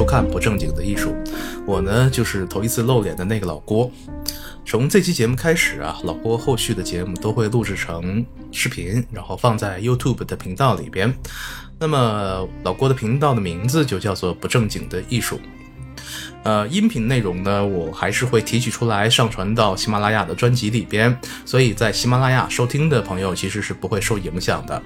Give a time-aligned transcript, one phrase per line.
[0.00, 1.14] 收看不正经的艺术，
[1.66, 3.92] 我呢就是头一次露脸的那个老郭。
[4.64, 11.14] 从这期节目开始啊，老郭后续的节目都会录制成视频，然后放在 YouTube 的频道里边。
[11.78, 15.38] 那么老郭的频道的名字就叫做不正经的艺术。
[16.44, 21.14] 呃，音频内容呢，我还是会提取出来上传到喜马拉雅的专辑里边，
[21.44, 24.82] 所以在喜马拉雅收听的朋友其实是不会受影响的。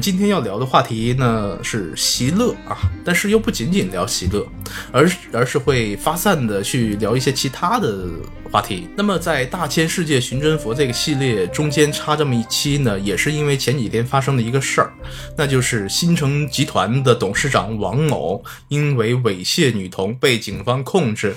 [0.00, 4.46] 今天要聊的话题呢是席勒啊，但是又不仅仅聊席勒，
[4.92, 8.06] 而而是会发散的去聊一些其他的
[8.50, 8.88] 话题。
[8.96, 14.92] 那么在大千世界寻真佛这个系列中间插这么一期呢，也是因为前几天发生的一个事儿，
[15.36, 21.36] 那就是新城集团的董事长王某因为猥亵女童被警方控制。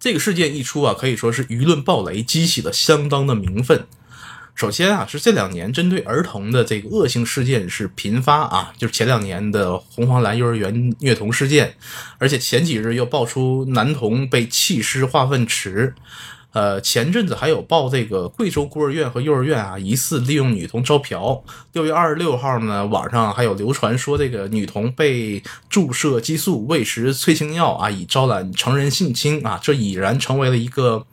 [0.00, 3.86] 这个事件一出啊，可以说是舆论暴雷，激起了相当的民愤。
[4.54, 11.74] 首先啊，是这两年针对儿童的这个恶性事件是频发啊，就是前两年的红黄蓝幼儿园虐童事件，
[12.18, 15.92] 而且前几日又爆出男童被弃尸化粪池，
[16.52, 21.42] 呃，前阵子还有报这个贵州孤儿院和幼儿园啊疑似利用女童招嫖。
[21.72, 31.04] 六月二十六号呢，网上还有流传说这个女童被注射激素、喂食催情药啊，以招揽成人性侵啊，这已然成为了一个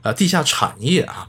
[0.00, 1.28] 呃地下产业啊。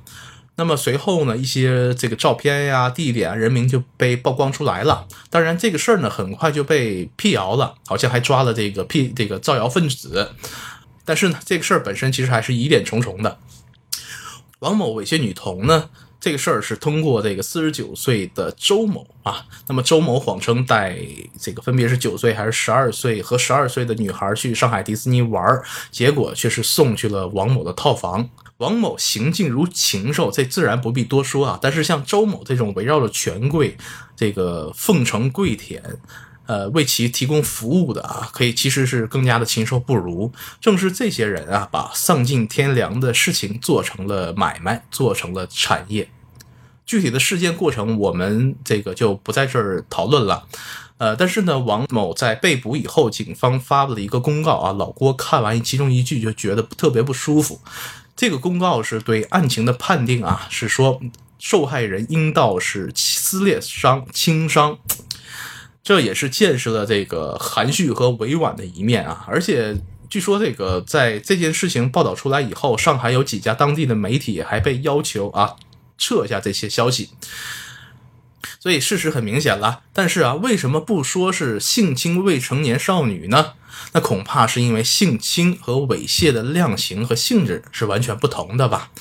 [0.59, 5.07] 那么随后呢，一些这个照片呀、地点、人名就被曝光出来了。
[5.29, 10.31] 当然，这个事儿呢很快就被辟谣了，好像还抓了这个辟这个造谣分子。
[11.05, 13.37] 但是呢，这个事儿本身其实还是疑点重重的。
[14.59, 20.97] 王某猥亵女童呢，这个事儿是通过这个四十九岁的周某啊，那么周某谎称带
[21.39, 28.27] 这个分别是九岁还是十二岁和十二岁的女孩去上海迪士尼玩，结果却是送去了王某的套房。
[28.57, 31.59] 王某行径如禽兽，这自然不必多说啊。
[31.61, 33.77] 但是像周某这种围绕着权贵，
[34.15, 35.83] 这个奉承跪舔，
[36.47, 40.31] 呃，为其提供服务的啊，可以其实是更加的禽兽不如。
[40.59, 46.09] 正是这些人啊，把丧尽天良的事情做成了买卖，做成了产业。
[46.85, 50.47] 具体的事件过程，我们这个就不在这儿讨论了。
[50.99, 54.71] 呃，但是呢，王某在被捕以后，警方发布了一个公告啊。
[54.71, 57.59] 老郭看完其中一句，就觉得特别不舒服。
[58.17, 60.99] 这个公告是对案情的判定啊，是说
[61.37, 64.79] 受害人阴道是撕裂伤轻伤，
[65.83, 69.23] 这也是见识了这个含蓄和委婉的一面啊。
[69.27, 69.77] 而且
[70.09, 75.55] 据说这个在这件事情报道出来以后，上海有几家当地的媒体还被要求啊
[75.99, 77.11] 撤下这些消息。
[78.67, 83.53] 所以事实很明显了，但是啊，为什么不说是性侵未成年少女呢？
[83.93, 88.91] 那恐怕是因为性侵和猥亵的量刑和性质是完全不同的吧？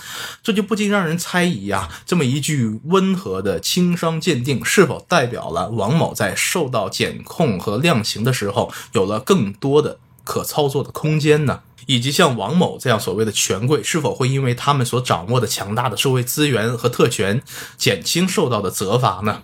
[0.40, 11.62] 这就不禁让人猜疑啊，这么一句温和的轻伤鉴定，是否代表了王某在受到检控和量刑的时候，有了更多的可操作的空间呢？
[11.86, 17.40] 以及像王某这样所谓的权贵，是否会因为他们所掌握的强大的社会资源和特权，
[17.76, 19.42] 减轻受到的责罚呢？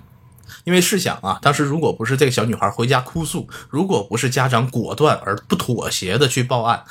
[0.64, 6.84] 因为试想啊，当时如果不是这个小女孩回家哭诉，如果不是家长果断而不妥协的去报案，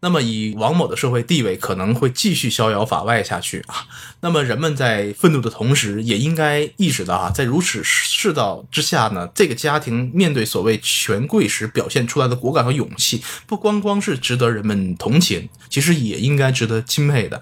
[0.00, 3.86] 那么以王某的社会地位，可能会继续逍遥法外下去啊。
[4.20, 17.40] 那么人们在愤怒的同时，也应该意识到啊，在如此世道之下呢，这个家庭面对所谓权贵时表现出来的果敢和勇气，不光光是值得人们同情，其实也应该值得钦佩的。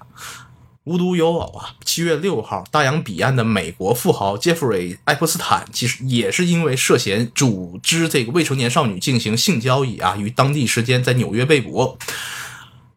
[0.85, 11.97] 无独有偶啊，七月六号，大洋彼岸的美国富豪杰弗瑞·爱泼斯坦，其实也是因为涉嫌组织这个未成年少女进行性交易啊，于当地时间在纽约被捕。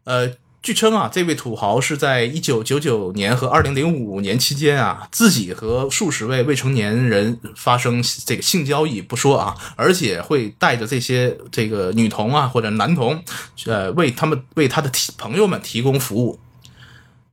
[0.02, 13.22] 呃，据称啊，这位土豪是在一九九九年和二零零五年期间啊，自己和数十位未成年人发生这个性交易不说啊，而且会带着这些这个女童啊或者男童，
[13.66, 16.36] 呃，为他们为他的提朋友们提供服务。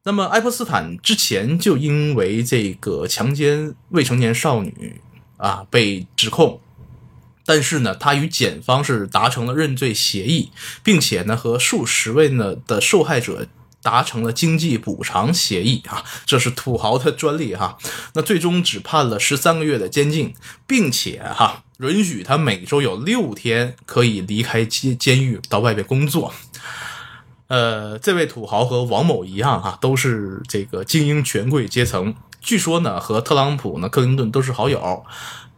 [0.06, 5.00] 那么，爱泼斯坦之前就因为这个强奸未成年少女
[5.38, 6.60] 啊被指控，
[7.46, 10.52] 但是呢，他与检方是达成了认罪协议，
[10.84, 13.48] 并且呢和数十位呢的受害者
[13.82, 17.78] 达成了经济补偿协议啊，这是土豪的专利哈。
[18.14, 20.34] 那最终只判了十三个月的监禁，
[20.68, 26.34] 并且哈允许他每周有六天可以离开监监狱到外边工作。
[27.54, 32.16] 呃，这位土豪和王某一样啊，都是这个精英权贵阶层。
[32.42, 35.06] 据说呢，和特朗普呢、克林顿都是好友。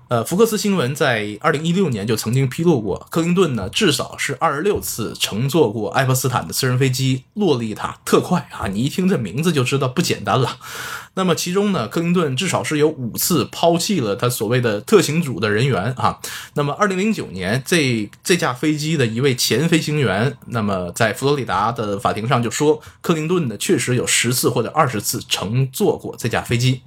[0.08, 10.58] 呃，福克斯新闻在二零一六年就曾经披露过，克林顿呢至少是二十六次乘坐过爱泼斯坦的私人飞机洛丽塔特快啊，你一听这名字就知道不简单了。
[11.16, 16.20] 那么其中呢，克林顿至少是有五次抛弃了他所谓的特勤组的人员啊。
[16.54, 26.82] 那么二零零九年，这这架飞机的一位前飞行员，那么在佛罗里达的法庭上就说，克林顿呢确实有十次或者二十次乘坐过这架飞机。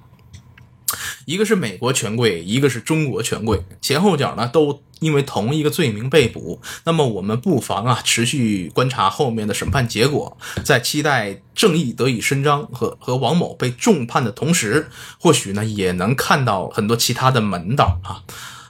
[1.25, 6.61] 一个是美国权贵，一个是中国权贵，前后脚呢都因为同一个罪名被捕。
[6.85, 14.89] 那么我们不妨啊持续观察后面的审判结果，在期待正义得以伸张和和王某被重判的同时，
[15.19, 18.23] 或许呢也能看到很多其他的门道啊。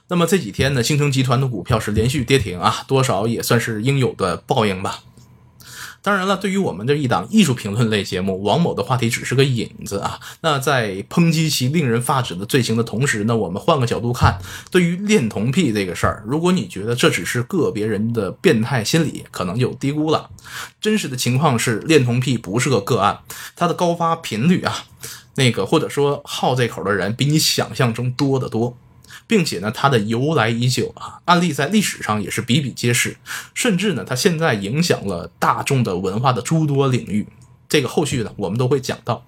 [0.08, 5.00] 那么这几天呢，星城集团的股票是连续跌停啊，多少也算是应有的报应吧。
[6.02, 10.18] 当然了，对于我们这一档艺术评论类节目，王某的话题只是个引子啊。
[10.40, 20.30] 那在抨击其令人发指的罪行的同时呢，我们换个角度看，对于恋童癖这个事儿，如果你觉得这只是个别人的变态心理，可能就低估了。
[20.80, 23.18] 真实的情况是，恋童癖不是个个案，
[23.54, 24.84] 它的高发频率啊，
[25.34, 28.76] 那个或者说好这口的人比你想象中多得多。
[29.30, 33.16] 并且呢，它的由来已久啊，案例在历史上也是比比皆是，
[33.54, 37.28] 甚至呢，它现在影响了大众的文化的诸多领域。
[37.68, 39.24] 这个后续呢，我们都会讲到。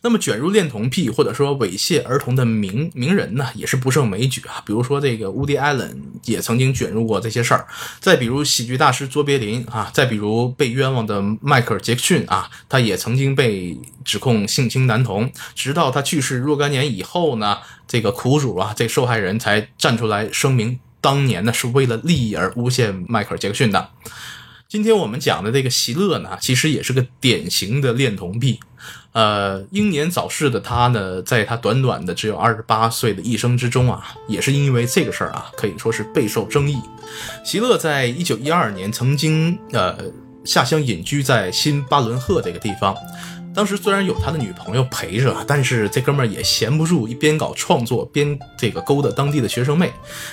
[0.00, 4.62] 那么卷入恋童癖或者说猥亵儿童的名名人呢，也是不胜枚举啊。
[4.64, 7.66] 比如说这个乌迪·艾伦也曾经卷入过这些事儿。
[7.98, 15.30] 再比如喜剧大师卓别林啊，再比如被冤枉的迈克尔·杰克逊啊，他也曾经被指控性侵男童。
[15.54, 17.58] 直到他去世若干年以后呢，
[17.88, 23.90] 这个苦主啊，这受害人才站出来声明，当年呢是为了利益而诬陷迈克尔·杰克逊的。
[24.68, 28.60] 今天我们讲的这个席勒呢，其实也是个典型的恋童癖。
[29.12, 36.78] 呃，英年早逝的他呢，在他短短的只有二十八岁的一生之中啊，也是因为这个事儿啊，可以说是备受争议。
[37.44, 39.96] 席勒在一九一二年曾经呃
[40.44, 42.94] 下乡隐居在新巴伦赫这个地方。
[43.54, 49.92] 当时虽然有他的女朋友陪着，但是这哥们儿也闲不住，一边搞创作边这个勾搭当地的学生妹，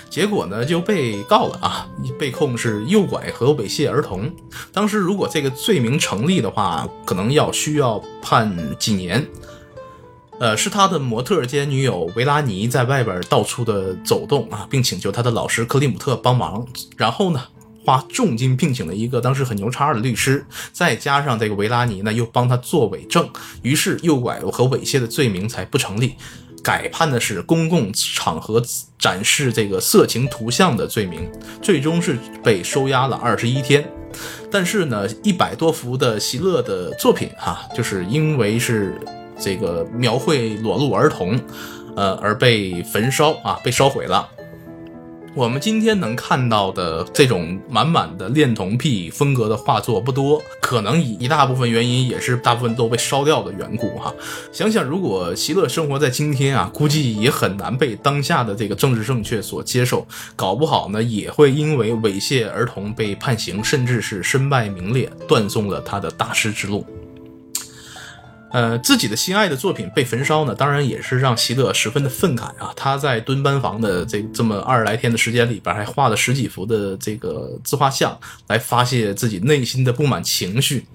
[0.10, 1.88] 结果呢就被告了啊，
[2.20, 4.32] 被控是诱拐和猥亵儿童。
[4.72, 9.26] 当时如果这个罪名成立的话，可能要需要判几年。
[10.38, 17.42] 呃，是他的模特兼女友维拉尼在外边到处的走动啊，并请求他的老师克里姆特帮忙，然后呢。
[17.86, 20.44] 花重金聘请了一个当时很牛叉的律师，
[20.74, 23.30] 再加上这个维拉尼呢，又帮他作伪证，
[23.62, 26.16] 于是诱拐和猥亵的罪名才不成立，
[26.64, 28.60] 改判的是公共场合
[28.98, 33.88] 展示这个色情图像的罪名，最终是被收押了二十一天。
[34.50, 39.00] 但是呢，一百多幅的席勒的作品哈，就是因为是
[39.40, 41.40] 这个描绘裸露儿童，
[41.96, 44.28] 呃，而被焚烧啊，被烧毁了。
[45.36, 54.14] 我们今天能看到的这种满满的恋童癖风格的画作不多，可能以一大部分原因也是大部分都被烧掉的缘故哈。
[54.54, 66.86] 想想如果席勒生活在今天啊，估计也很难被当下的这个政治正确所接受，搞不好呢也会因为猥亵儿童被判刑，甚至是身败名裂，断送了他的大师之路。
[68.56, 72.72] 呃，自己的心爱的作品被焚烧呢，当然也是让席勒十分的愤慨啊。
[72.74, 80.86] 他在蹲班房的这这么二十来天的时间里边，还画了十几幅的这个自画像，来发泄自己内心的不满情绪。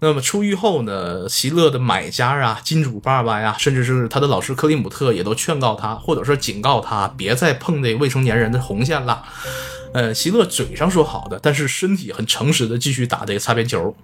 [0.00, 9.22] 那么出狱后呢，席勒的买家啊、金主爸爸呀，甚至是他的老师克里姆特，也都劝告他，或者说警告他，别再碰这未成年人的红线了。
[9.92, 13.94] 呃，席勒嘴上说好的，但是身体很诚实的继续打这个擦边球。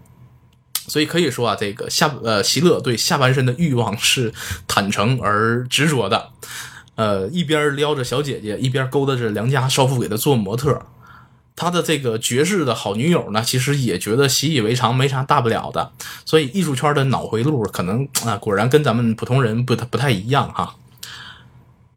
[0.91, 4.35] 所以可以说啊，这个下呃，席勒对下半身的欲望是
[4.67, 6.31] 坦诚而执着的，
[6.97, 10.85] 呃，一边撩着小姐姐，一边勾搭着良家少妇给他做模特。
[11.55, 15.93] 他的这个绝世的好女友呢，其实也觉得习以为常，没啥大不了的。
[16.25, 20.75] 所以艺术圈的脑回路可能啊，果然跟咱们普通人不太不太一样哈。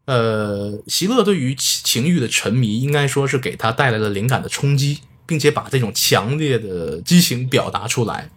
[0.04, 8.30] 呃，席勒对于情欲的沉迷，应该说是给他带来了灵感的冲击，并且把这种强烈的激情表达出来。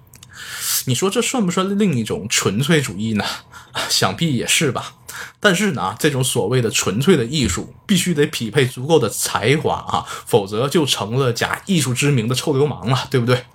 [0.86, 3.24] 你说这算不算另一种纯粹主义呢？
[3.90, 4.94] 想必也是吧。
[5.40, 13.46] 但是呢，这种所谓的纯粹的艺术，必须得匹配足够的才华啊，否则就成了假艺术之名的臭流氓了，对不对？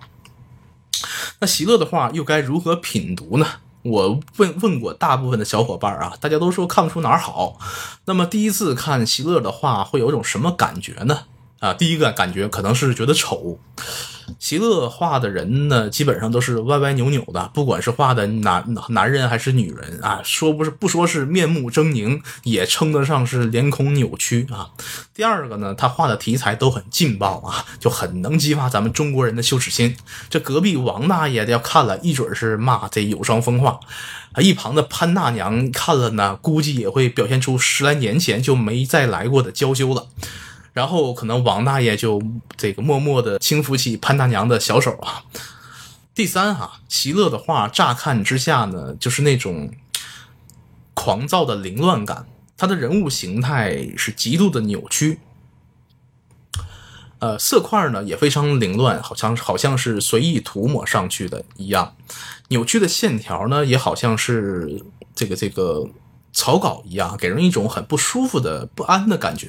[1.40, 3.46] 那席勒的画又该如何品读呢？
[3.82, 7.58] 我问问过大部分的小伙伴啊，大家都说看不出哪儿好。
[8.04, 11.24] 那么第一次看席勒的画，会有种什么感觉呢？
[11.58, 13.58] 啊，第一个感觉可能是觉得丑。
[14.38, 24.70] 席勒画的人呢，基本上都是歪歪扭扭的，不管是画的男男人还是女人啊，说不是不说是面目狰狞，也称得上是脸孔扭曲啊。
[25.14, 29.96] 第二个呢，他画的题材都很劲爆啊，就很能激发咱们中国人的羞耻心。
[30.30, 33.78] 这隔壁王大爷的要看了一准是骂这有伤风化，
[34.32, 40.06] 啊，一旁的潘大娘看了呢，估计也会表现出十来年前就没再来过的娇羞了。
[40.72, 42.22] 然后可能王大爷就
[42.56, 45.24] 这个默默的轻抚起潘大娘的小手啊。
[46.14, 49.70] 第三哈，席勒的画乍看之下呢，就是那种
[50.94, 52.26] 狂躁的凌乱感，
[52.56, 55.20] 他的人物形态是极度的扭曲，
[57.18, 61.96] 呃，色块呢也非常凌乱，好像好像是随意涂抹上去的一样，
[62.48, 65.88] 扭曲的线条呢也好像是这个这个
[66.34, 69.48] 草稿一样，给人一种很不舒服的不安的感觉。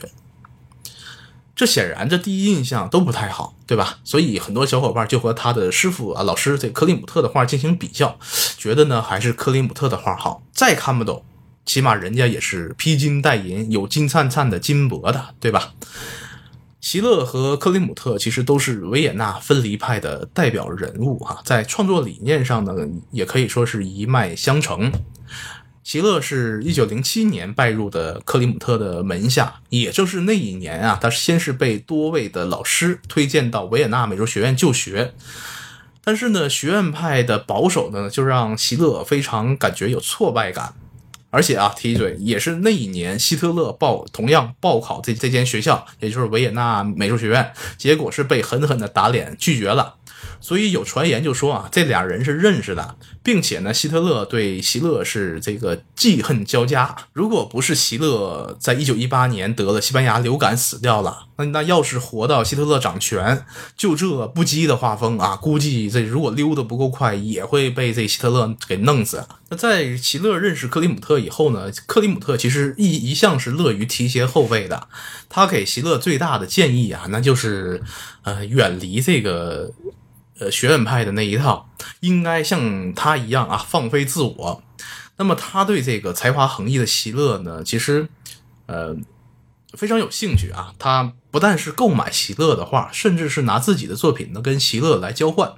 [1.55, 3.99] 这显然，这第一印象都不太好，对吧？
[4.03, 8.17] 所以很多小伙伴就和他的师傅啊、老师这克里姆特的画进行比较，
[8.57, 10.41] 觉得呢还是克里姆特的画好。
[10.51, 11.23] 再看不懂，
[11.65, 15.73] 起码人家也是披金戴银、有金灿灿的金箔的，对吧？
[16.81, 22.73] 席勒和克里姆特其实都是维也纳分离派的代表人物啊，在创作理念上呢，
[23.11, 24.91] 也可以说是一脉相承。
[25.83, 35.13] 席勒是一九零七年拜入的克里姆特的门下，也就是那一年啊，他先是被多位的老师推荐到维也纳美术学院就学，
[36.01, 40.73] 但是呢，学院派的保守呢，就让席勒非常感觉有挫败感，
[41.29, 49.95] 而且啊，提一嘴，也是那一年希特勒报同样报考这这间学校，也就是维也纳美术学院，结果是被狠狠的打脸拒绝了。
[50.43, 56.93] 所以有传言就说啊，这俩人是认识的，并且呢，希特勒对席勒是这个记恨交加。
[57.13, 63.45] 如果不是席勒在一九一八年得了西班牙流感死掉了，那那要是活到希特勒掌权，
[63.77, 69.25] 就这不羁的画风啊，估计这如果溜得不够快，也会被这希特勒给弄死。
[69.47, 74.89] 那在席勒认识克里姆特以后呢，克里姆特其实一一向是乐于提携后辈的。
[75.29, 77.81] 他给席勒最大的建议啊，那就是
[78.23, 79.71] 呃，远离这个。
[80.51, 81.69] 学院派的那一套
[82.01, 84.63] 应该像他一样啊，放飞自我。
[85.17, 88.07] 那么他对这个才华横溢的席勒呢，其实
[88.65, 88.95] 呃
[89.73, 90.73] 非常有兴趣啊。
[90.79, 95.53] 他不但是购买席勒的画，甚至是拿自己的作品呢跟席勒来交换。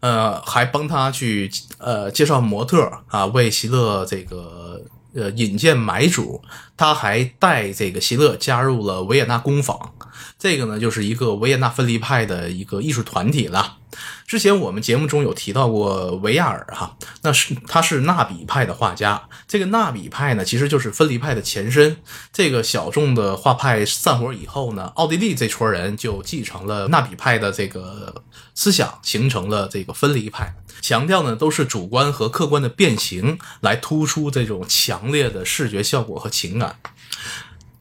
[0.00, 4.80] 呃，还帮他去呃介绍模特啊，为席勒这个
[5.14, 6.40] 呃引荐买主。
[6.76, 9.92] 他还带这个席勒加入了维也纳工坊。
[10.38, 13.78] 这个呢，就是一个维也纳分离派的一个艺术团体了。
[14.26, 19.28] 之前我们节目中有提到过维亚尔哈，那是他是纳比派的画家。
[19.48, 21.96] 这个纳比派呢，其实就是分离派的前身。
[22.32, 28.22] 这个小众的画派散伙以后呢，奥地利这撮人就继承了纳比派的这个
[28.54, 36.78] 思想，形成了这个分离派，强调呢都是主观和客观的变形，来突出这种强烈的视觉效果和情感。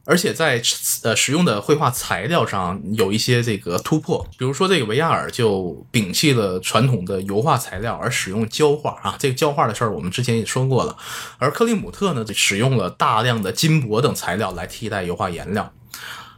[0.09, 0.61] 而且在
[1.03, 9.17] 呃使用的绘画材料上有一些这个突破，比如说这个维亚尔就摒弃了传统的油画材料，而使用胶画啊。
[9.19, 10.95] 这个胶画的事儿我们之前也说过了。
[11.37, 15.73] 而克里姆特呢，就使用了大量的金箔等材料来替代油画颜料。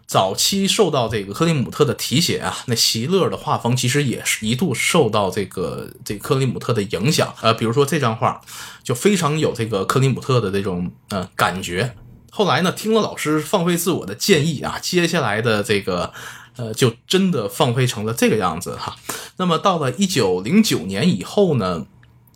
[0.08, 7.32] 早期受到这个克里姆特的提携啊，那席勒的画风其实也是一度受到这个这克里姆特的影响。
[7.42, 8.42] 呃，比如说这张画
[8.84, 11.96] 就非常有这个克里姆特的这种呃感觉。
[12.32, 16.14] 后来呢，听了老师放飞自我的建议啊，接下来的这个，
[16.58, 18.96] 呃，就真的放飞成了这个样子哈。
[19.38, 21.86] 那么到了一九零九年以后呢，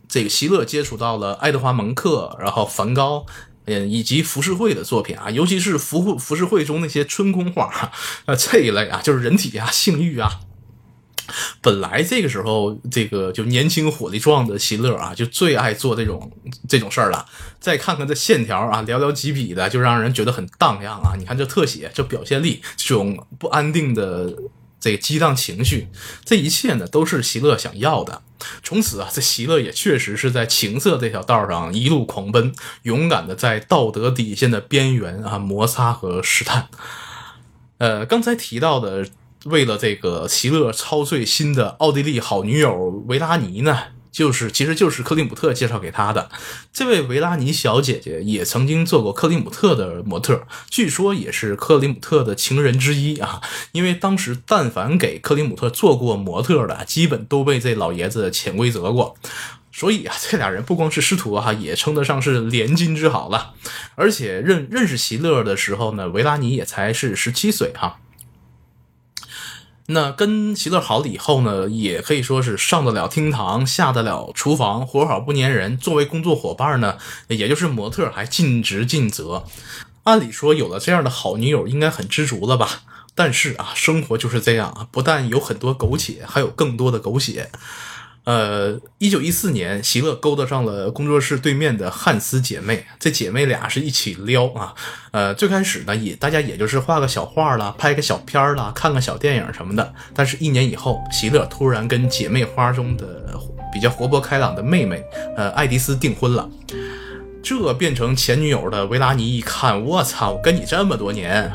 [0.08, 3.24] 这个席勒接触到了爱德华蒙克，然后梵高，
[3.66, 7.66] 嗯，以及浮世绘的作品啊，尤其是浮浮世绘中那些春宫画
[8.26, 10.40] 啊这一类啊，就是人体啊、性欲啊。
[11.62, 16.30] 本来这个时候，这个就年轻火力壮的席勒啊，就最爱做这种
[16.68, 17.24] 这种事儿了。
[17.58, 21.14] 再看看这线条啊，寥寥几笔的，就让人觉得很荡漾啊。
[21.18, 24.34] 你看这特写，这表现力，这种不安定的
[24.78, 25.88] 这个激荡情绪，
[26.24, 28.22] 这一切呢，都是席勒想要的。
[28.62, 32.52] 从此啊，这席勒也确实是在情色这条道上一路狂奔，
[32.82, 36.68] 勇敢的在道德底线的边缘啊摩擦和试探。
[37.78, 39.06] 呃，刚才提到的。
[39.44, 43.78] 为了这个席勒操碎心的奥地利好女友维拉尼呢，
[44.10, 46.30] 就是其实就是克里姆特介绍给他的。
[46.72, 53.40] 这位维拉尼小姐姐也曾经做过克里姆特的模特，据说也是克里姆特的情人之一啊。
[53.72, 59.16] 因为当时但凡给克里姆特做过模特的，基本都被这老爷子潜规则过。
[59.72, 63.54] 所以啊，这俩人不光是师徒啊，也称得上是连襟之好了。
[63.96, 67.98] 而且认认识席勒的时候呢，维拉尼也才是十七岁哈。
[69.86, 75.76] 那跟席勒好了以后呢，也可以说是上得了厅堂，下得了厨房，活好不粘人。
[75.76, 76.96] 作为工作伙伴呢，
[77.28, 79.44] 也就是模特，还尽职尽责。
[80.04, 82.82] 按理说，有了这样的好女友，应该很知足了吧？
[83.14, 87.50] 但是啊，生活就是这样啊，不但有很多苟且，还有更多的狗血。
[88.24, 94.74] 呃，一九一四年，席勒勾搭上了工作室对面的汉斯姐妹，这姐妹俩是一起撩啊。
[95.12, 99.94] 呃，最开始呢，也大家也就是画个小画啦，拍个小片啦，看个小电影什么的。
[100.14, 103.38] 但是，一年以后，席勒突然跟姐妹花中的
[103.72, 105.04] 比较活泼开朗的妹妹，
[105.36, 106.48] 呃，爱迪丝订婚了。
[107.42, 111.52] 这变成前女友的维拉尼一看，我操，我跟你这么多年，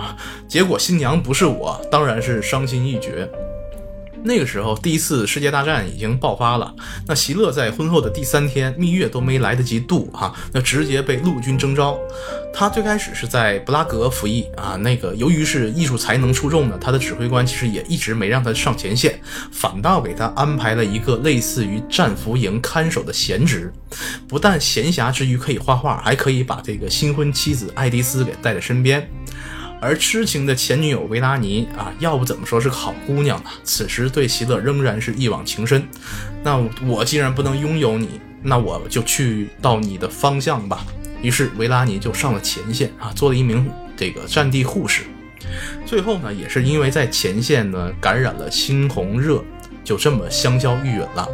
[0.47, 3.27] 结果新娘不是我，当然是伤心欲绝。
[4.23, 6.73] 那个时候，第一次世界大战已经爆发了。
[7.07, 11.97] 那席勒在婚后的第三天，蜜月都没来得及度，哈，那直接被陆军征召。
[12.53, 19.19] 他最开始是在布拉格服役啊，那个由于是艺术才能出众呢，他的指挥官其实也一直没让他上前线，
[19.51, 23.71] 反倒给他安排了一个类似于战俘营看守的闲职。
[24.27, 29.09] 不但闲暇之余可以画画，还可以把这个新婚妻子爱迪丝给带在身边。
[29.81, 33.49] 而痴情的前女友维拉尼啊，要不怎么说是个好姑娘呢？
[33.63, 35.87] 此时对席勒仍然是一往情深。
[36.43, 40.85] 那我既然不能拥有你，那我就去到你的方向吧。
[41.21, 45.03] 于是维拉尼就上了前线啊，做了一名这个战地护士。
[45.85, 49.43] 最后呢，也是因为在前线呢感染了猩红热，
[49.83, 51.29] 就这么香消玉殒了。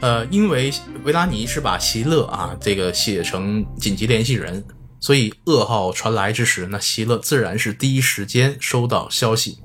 [0.00, 0.72] 呃，因为
[1.04, 4.62] 维拉尼是把席勒啊这个写成紧急联系人。
[5.06, 9.60] 所以噩耗传来之时，那席勒自然是第一时间收到消息。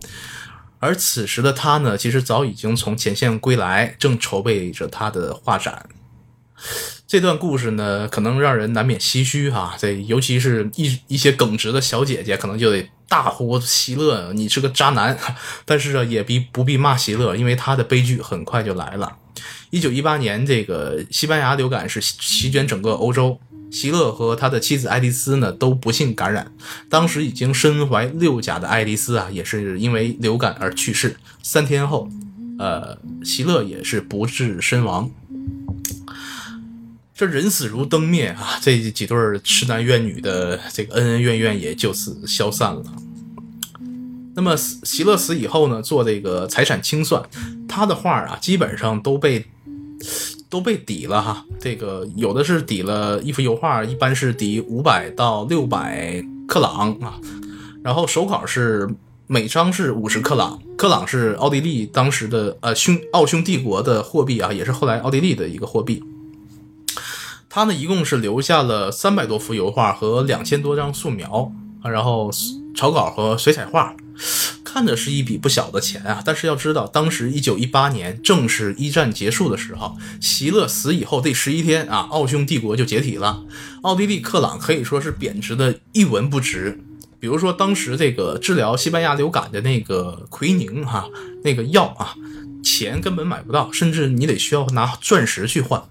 [0.77, 5.89] 而此时的他呢，其实早已经从前线归来，正筹备着他的画展。
[7.07, 9.75] 这段故事呢，可能让人难免唏嘘哈。
[9.79, 15.17] 这尤其是一一些耿直的小姐姐，可能就得大呼席勒，你是个渣男。
[15.65, 19.17] 但是啊，也必不必骂席勒，因为他的悲剧很快就来了。
[19.71, 23.39] 一九一八年，这个西班牙流感是席卷整个欧洲。
[23.71, 26.51] 席勒和他的妻子爱丽丝呢都不幸感染，
[26.89, 31.15] 当时已经身怀六甲的爱丽丝啊，也是因为流感而去世。
[31.41, 32.09] 三天后，
[32.59, 35.09] 呃，席勒也是不治身亡。
[37.15, 38.59] 这人死如灯灭啊！
[38.61, 42.83] 这几对痴男怨女的这个恩恩怨怨也就此消散了。
[44.35, 47.23] 那么席勒死以后呢，做这个财产清算，
[47.69, 49.45] 他的画啊基本上都被。
[50.51, 57.17] 都被抵了哈，这个有的是抵了一幅油画，一般是抵五百到六百克朗啊，
[57.81, 58.87] 然后手稿是
[59.27, 66.03] 每张是五十克朗，克朗是奥地利当时的呃匈奥匈帝国的货币啊，也是后来奥地利的一个货币。
[67.49, 71.49] 他呢一共是留下了三百多幅油画和两千多张素描
[71.81, 72.29] 啊，然后
[72.75, 73.95] 草稿和水彩画。
[74.71, 83.43] 看着是一笔不小的钱啊，但是要知道，当时一九一八年正是一战结束的时候，席勒死以后这十一天啊，奥匈帝国就解体了，
[83.81, 86.81] 奥地利克朗可以说是贬值的一文不值。
[87.19, 91.05] 比如说当时这个治疗西班牙流感的那个奎宁哈，
[91.43, 92.15] 那个药啊，
[92.63, 95.83] 钱根本买不到，甚至你得需要拿钻石去换。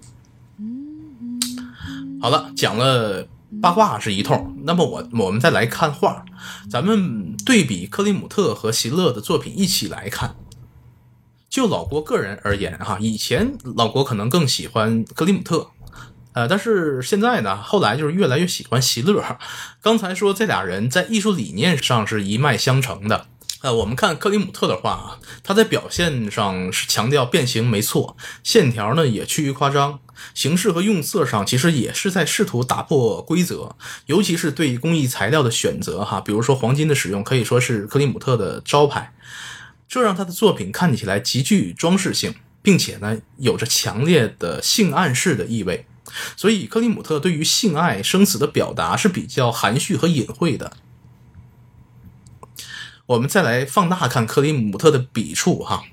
[2.19, 3.27] 好了，讲了。
[3.59, 6.23] 八卦是一通，那么我我们再来看画，
[6.69, 10.35] 咱们对比克里姆特和席勒的作品一起来看。
[11.49, 15.71] 就老郭个人而言，哈，以前老郭可能更喜欢克里姆特，
[16.31, 19.21] 呃，但是现在呢，后来就是越来越喜欢席勒。
[19.81, 23.25] 刚才说这俩人在艺术理念上是一脉相承的。
[23.63, 29.99] 呃，我们看克里姆特的画啊，他在表现上是强调变形，没错，线条呢也趋于夸张，
[30.33, 39.13] 形式和用色上其实也是在试图打破规则，尤其是对工艺材料的选择哈，比如说黄金的使用可以说是克里姆特的招牌，
[39.87, 45.85] 这让他的作品看起来极具装饰性，并且呢有着强烈的性暗示的意味，
[46.35, 50.73] 所以克里姆特对于性爱生死的表达是比较含蓄和隐晦的。
[53.07, 55.83] 我们再来放大看克里姆特的笔触，哈，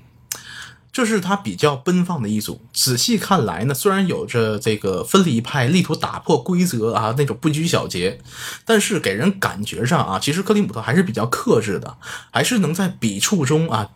[0.99, 2.61] 这是他比较奔放的一组。
[2.73, 8.19] 仔细看来呢，虽然有着这个分离派力图打破规则啊那种不拘小节，
[8.65, 11.95] 但是给人感觉上啊，其实克里姆特还是比较克制的，
[12.31, 13.91] 还是能在笔触中啊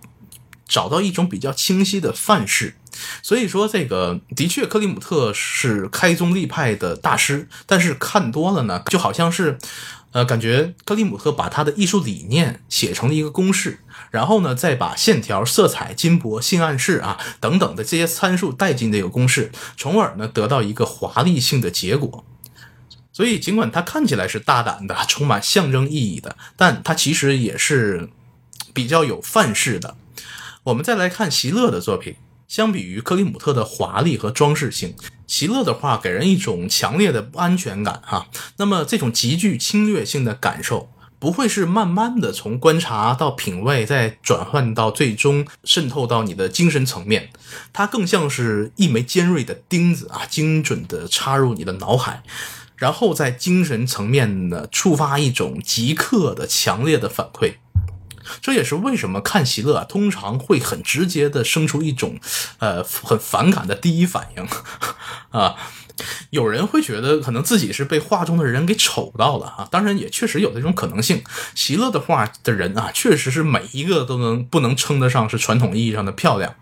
[0.66, 2.76] 找到一种比较清晰的范式。
[3.22, 9.58] 所以说，这个的确克里姆特是开宗立派的大师，但是看多了呢，就好像是。
[10.14, 13.80] 呃，感觉克里姆特把他的艺术理念写成了一个公式，
[14.14, 22.24] 然后呢，再把线条、色彩、金箔、性暗示啊等等的这些参数带进这个公式，从而呢得到一个华丽性的结果。
[23.12, 28.10] 所以，尽管它看起来是大胆的、充满象征意义的，但它其实也是
[28.72, 29.96] 比较有范式的。
[30.66, 32.16] 我们再来看席勒的作品，
[32.48, 34.94] 相比于克里姆特的华丽和装饰性，
[35.26, 38.28] 席勒的画给人一种强烈的不安全感哈。
[38.58, 40.93] 那么这种极具侵略性的感受。
[41.24, 47.30] 不会是慢慢的从观察到品味，再转换到最终渗透到你的精神层面，
[47.72, 52.24] 它更像是一枚尖锐的钉子啊，精准的插入你的脑海，
[52.76, 57.54] 然后在精神层面呢触发一种即刻的强烈的反馈。
[58.42, 62.20] 这也是为什么看席勒啊，通常会很直接的生出一种
[62.60, 64.46] 呃很反感的第一反应
[65.32, 65.56] 啊。
[66.32, 71.24] 有人会觉得可能自己是被画中的人给丑到了啊，当然也确实有这种可能性。
[71.54, 76.56] 席勒的画的人啊，确实是每一个都能不能称得上是传统意义上的漂亮，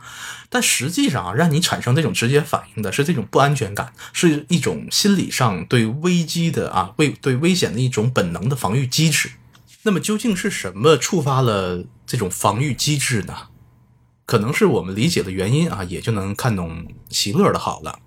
[0.50, 9.32] 但实际上啊，让你产生这种直接反应的是这种不安全感，是一种心理上对危机的啊，为对危险的一种本能的防御机制。
[9.84, 13.36] 那么究竟是什么触发了这种防御机制呢？
[14.26, 17.98] 可能是我们理解的原因啊，也就能看懂席勒的好了。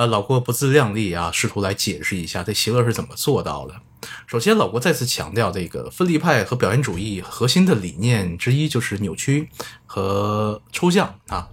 [0.00, 3.74] 呃，老郭不自量力啊，试图来解释一下这席勒是怎么做到的。
[4.26, 9.50] 首先，老郭再次强调，这个分离派和表现主义核心的理念之一就是扭曲
[9.84, 11.50] 和抽象啊。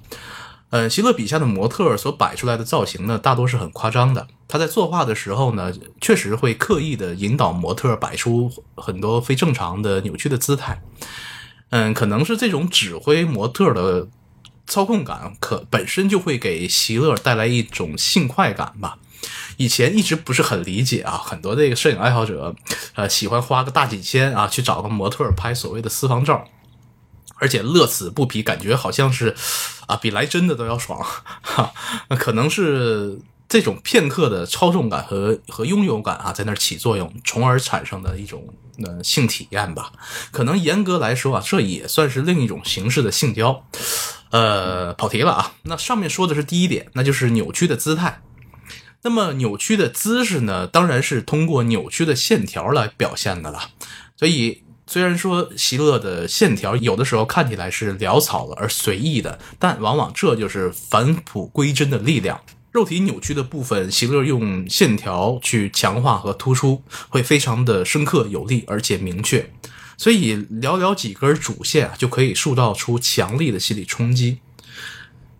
[0.70, 4.26] 呃，席勒笔下的模特所摆出来的造型呢，大多是很夸张的。
[4.48, 10.82] 他在作画的时候呢，确实会刻意的引导模特摆出很多非正常的扭曲的姿态。
[11.72, 14.08] 嗯，可能是这种指挥模特的。
[14.67, 18.99] 操控感可本身就会给席勒带来一种性快感吧。
[19.58, 22.56] 以前一直不是很理解啊，很多这个摄影爱好者，
[22.93, 26.47] 呃，喜欢花个大几千啊去找个模特拍所谓的私房照，
[27.39, 29.36] 而且乐此不疲，感觉好像是
[29.88, 31.03] 啊比来真的都要爽。
[31.41, 31.73] 哈，
[32.19, 33.19] 可能是
[33.50, 38.48] 这种片刻的操纵感和和拥有感啊在那儿起作用，从而产生的一种
[38.84, 39.92] 呃性体验吧。
[40.32, 43.66] 可能严格来说啊，这也算是另一种形式的性交。
[44.32, 45.54] 呃，跑题了啊。
[45.64, 48.22] 那上面说的是第一点，那就是扭曲的姿态。
[49.04, 53.70] 那么扭曲的姿势呢，当然是通过扭曲的线条来表现的了。
[54.18, 62.42] 所以，虽然说席勒的线条有的时候看起来是潦草的而随意的，但往往这就是返璞归真的力量。
[62.71, 69.51] 肉体扭曲的部分，席勒用线条去强化和突出，会非常的深刻有力，而且明确。
[69.97, 74.39] 所以寥寥几根主线啊，就可以塑造出强力的心理冲击。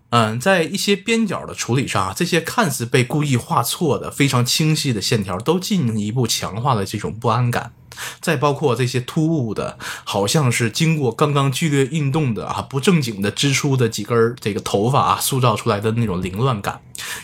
[0.10, 7.74] 嗯，在一些边角的处理上啊，这些看似被故意画错的非常清晰的线条，都进一步强化了这种不安感。
[8.22, 16.80] 再包括这些突兀的，好像是经过刚刚剧烈运动的啊，不正经的支出的几根这个头发啊，塑造出来的那种凌乱感，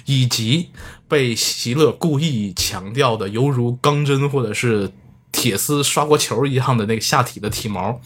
[0.05, 0.69] 以及
[1.07, 4.91] 被席勒故意强调的犹如钢针或者是。
[5.35, 7.99] 铁丝刷锅球一样的那个下体的体毛，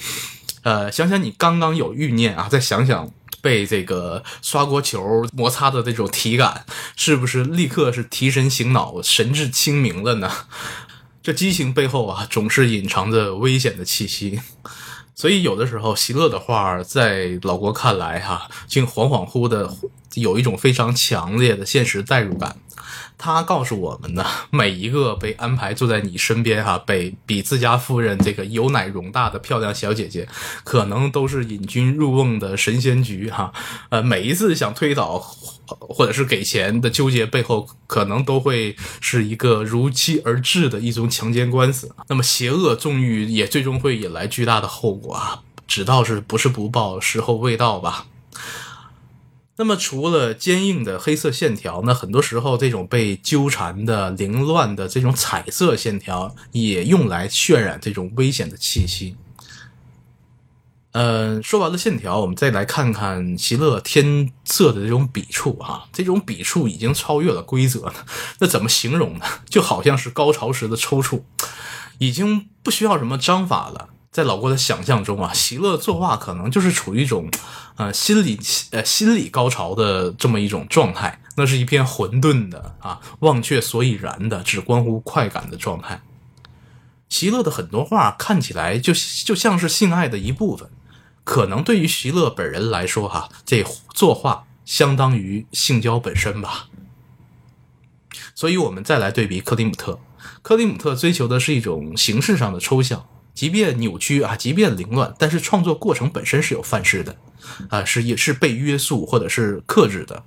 [0.61, 10.31] 呃，想想你刚刚有欲念啊，再想想被这个刷锅球摩擦的这种体感，是不是立刻是提神醒脑、神志清明了呢？
[11.21, 14.39] 这激情背后啊，总是隐藏着危险的气息。
[15.17, 19.67] 所以有的时候，席勒的画在老郭看来哈，竟恍恍惚的
[20.13, 22.55] 有一种非常强烈的现实代入感。
[23.17, 30.29] 他告诉我们呢，每一个被安排坐在你身边哈，被比自家夫人这个有奶容大的漂亮小姐姐，
[30.63, 33.51] 可能都是引君入瓮的神仙局哈。
[33.89, 35.19] 呃，每一次想推倒
[35.79, 41.93] 或者是给钱的纠结背后，可能都会是一个如期而至的一宗强奸官司。
[42.07, 45.43] 那么邪恶纵欲也最终会引来巨大的后果啊！
[45.67, 48.07] 只道是不是不报，时候未到吧。
[49.57, 59.15] 那么，除了坚硬的黑色线条，那很多时候这种被纠缠的凌乱的这种彩色线条，也用来渲染这种危险的气息。
[60.99, 67.93] 嗯，说完了线条，我们再来看看席勒天色的这种笔触啊，这种笔触已经超越了规则了。
[68.39, 69.25] 那怎么形容呢？
[69.47, 71.21] 就好像是高潮时的抽搐，
[71.99, 73.89] 已经不需要什么章法了。
[74.11, 77.29] 在老郭的想象中啊，席勒作画可能就是处于一种，
[77.75, 78.39] 呃，心理
[78.71, 86.01] 呃心理高潮的这么一种状态，那是一片混沌的啊，忘却所以然的，只关乎快感的状态。
[87.07, 88.91] 席勒的很多画看起来就
[89.23, 90.67] 就像是性爱的一部分，
[91.27, 93.61] 可能对于席勒本人来说，哈，这
[93.93, 96.69] 作画相当于性交本身吧。
[98.33, 99.99] 所以，我们再来对比克里姆特，
[100.41, 103.05] 克里姆特追求的是一种形式上的抽象。
[103.33, 107.17] 即便扭曲啊，即便凌乱，但是创作过程本身是有范式的，
[107.69, 110.23] 啊，是也是被约束或者是克制的，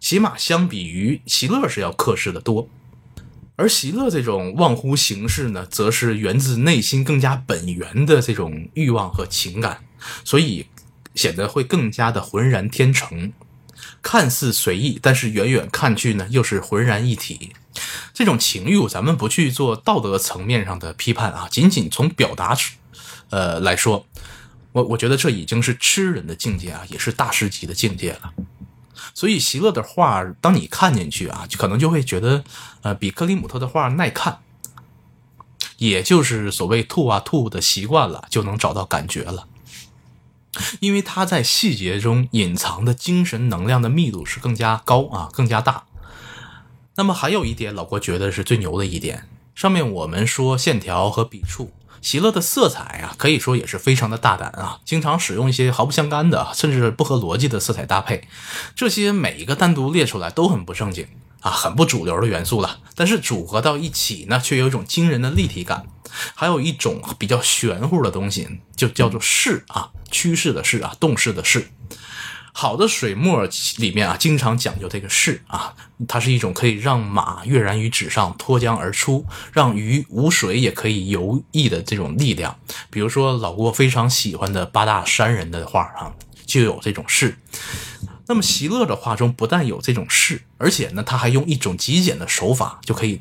[0.00, 2.68] 起码相比于席勒是要克制的多。
[3.54, 9.84] 而席勒这种忘乎形式呢，则是源自内心更加本源的这种欲望和情感，
[10.24, 10.66] 所以
[11.14, 13.32] 显得会更加的浑然天成。
[14.00, 17.52] 看似随意，但是远远看去呢，又是浑然一体。
[18.12, 22.56] 这种情欲，咱们不去做道德层面上的批判啊，仅仅从表达，
[23.30, 24.06] 呃来说，
[24.72, 28.32] 我我觉得这已经是吃人的境界啊，也是大师级的境界了。
[29.14, 32.44] 所以席勒的画，当你看进去啊，可能就会觉得，
[32.82, 34.40] 呃，比克里姆特的画耐看。
[35.78, 39.48] 也就是所谓吐啊吐的习惯了，就能找到感觉了。
[40.80, 45.84] 因为他在细节中隐藏的精神能量的密度是更加高啊，更加大。
[46.96, 49.28] 那么还有一点，老郭觉得是最牛的一点。
[49.54, 58.28] 上面我们说线条和笔触，席勒的色彩啊，可以说也是非常的大胆啊，经常使用一些毫不相干的，甚至不合逻辑的色彩搭配。
[58.74, 61.06] 这些每一个单独列出来都很不正经
[61.42, 62.80] 啊，很不主流的元素了。
[62.94, 65.84] 但是组合到一起呢，却有一种惊人的立体感。
[66.34, 71.68] 还有一种比较玄乎的东西，就叫做势啊，趋势的势啊，动势的势。
[72.52, 75.72] 好的水墨里面啊，经常讲究这个势啊，
[76.06, 79.24] 它是一种可以让马跃然于纸上，脱缰而出，
[79.54, 82.54] 让鱼无水也可以游弋的这种力量。
[82.90, 86.12] 比如说老郭非常喜欢的八大山人的画啊，
[86.44, 87.38] 就有这种势。
[88.32, 93.20] 那么席勒的画中不但有这种势，而且呢，他还用一种极简的手法就可以。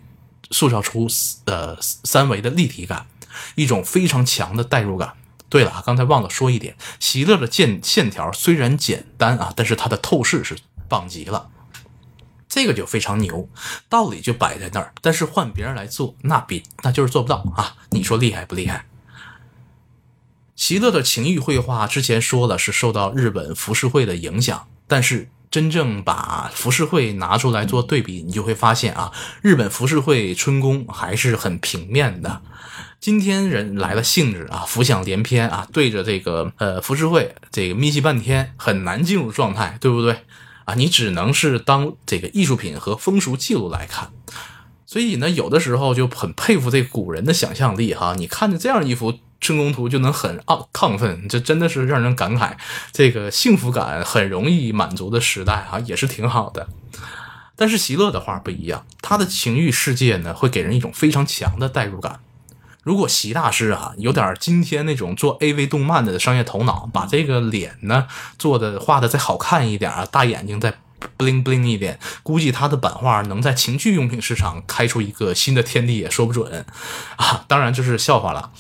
[0.54, 1.08] 塑造出
[1.46, 3.08] 呃三维的立体感，
[3.56, 5.14] 一种非常强的代入感。
[5.48, 10.58] 对了，刚才忘了说一点，席勒的线线条虽然简单啊，但是它的透视是
[10.90, 11.50] 棒极了，
[12.50, 13.48] 这个就非常牛。
[13.88, 17.78] 道理就摆在那儿，但是换别人来做，那比那就是做不到啊。
[17.92, 18.86] 你说厉害不厉害？
[20.58, 25.30] 席勒的情欲绘画之前说了是受到日本浮世绘的影响，但是。
[25.52, 32.42] 真正把浮世绘拿出来做对比，你就会发现啊，日本浮世绘春宫还是很平面的。
[33.02, 40.20] 今天人来了兴致啊，浮想联翩啊，对着这个呃浮世绘这个眯起半天，很难进入状态，对不对
[40.64, 40.74] 啊？
[40.76, 44.10] 你只能是当这个艺术品和风俗记录来看。
[44.86, 48.16] 所以呢，有的时候就很佩服这古人的想象力哈。
[48.18, 49.20] 你看着这样一幅。
[49.42, 52.54] 春宫图就能很亢亢奋，这真的是让人感慨。
[52.94, 56.70] 这个幸福感很容易满足的时代啊，也是挺好的。
[57.56, 62.20] 但是席勒的画不一样，他的情欲世界呢，会给人一种非常强的代入感。
[62.84, 68.08] 如果席大师啊，有点今天那种做 AV 动漫的商业头脑，把这个脸呢
[68.40, 70.74] 做的画的再好看一点啊，大眼睛再
[71.18, 76.66] bling bling 一点，估计他的版画能在情趣用品市场开出一个新的天地也说不准
[77.18, 77.46] 啊。
[77.48, 78.52] 当然这是笑话了。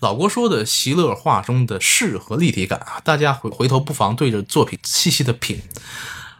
[0.00, 5.60] 老郭说的席勒画中的势和立体感啊，大家回回头不妨对着作品细细的品。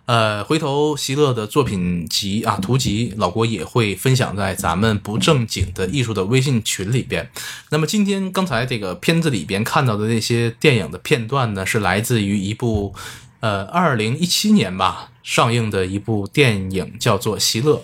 [0.07, 7.31] 呃，回头席勒的作品集啊图集，老郭也会分享在咱们不正经的艺术的微信群里边。
[7.69, 12.93] 那么今天刚才这个片子里边看到的那些电影的片段呢，是来自于一部
[13.39, 17.81] 呃二零一七年吧上映的一部电影，叫做《席勒：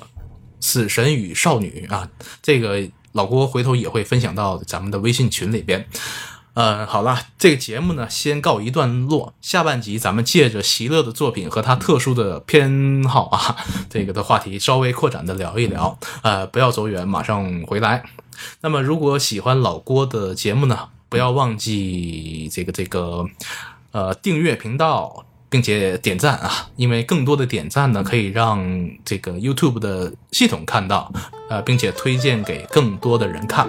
[0.61, 2.09] 死神与少女》啊，
[2.43, 2.89] 这个。
[3.17, 5.89] 老郭回头也会分享到咱们的微信群里边。
[6.55, 13.57] 呃，好了，这个节目呢先告一段落，下半集咱们借着席勒的作品和他特殊的偏好啊，
[13.91, 15.99] 这个的话题稍微扩展的聊一聊。
[16.23, 18.05] 呃，不要走远，马上回来。
[18.63, 23.27] 那么，如果喜欢老郭的节目呢，不要忘记这个这个
[23.93, 25.26] 呃订阅频道。
[25.49, 28.65] 并且点赞啊，因为更多的点赞呢，可以让
[29.05, 31.13] 这个 YouTube 的系统看到，
[31.49, 33.69] 呃，并且推荐给更多的人看。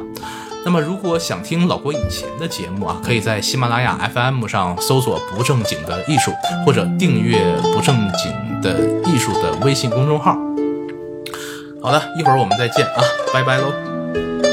[0.65, 6.31] 那么，如果想听老郭以前的节目啊，可以在喜马拉雅 FM 上搜索“不正经的艺术”，
[6.65, 10.37] 或者订阅“不正经的艺术”的微信公众号。
[11.81, 13.01] 好的，一会儿我们再见啊，
[13.33, 14.46] 拜拜喽。